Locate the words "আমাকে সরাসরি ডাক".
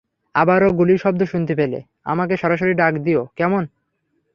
2.03-2.93